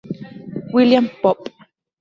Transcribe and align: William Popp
William 0.73 1.11
Popp 1.21 1.53